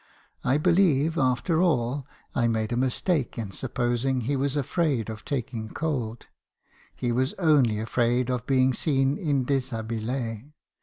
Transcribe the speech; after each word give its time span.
I 0.43 0.57
believe, 0.57 1.15
after 1.19 1.61
all, 1.61 2.07
I 2.33 2.47
made 2.47 2.71
a 2.73 2.75
mistake 2.75 3.37
in 3.37 3.51
supposing 3.51 4.21
he 4.21 4.35
was 4.35 4.55
afraid 4.57 5.11
of 5.11 5.23
taking 5.23 5.69
cold; 5.69 6.25
he 6.95 7.11
was 7.11 7.35
only 7.35 7.79
afraid 7.79 8.31
of 8.31 8.47
being 8.47 8.73
seen 8.73 9.15
in 9.15 9.45
dishabille. 9.45 10.53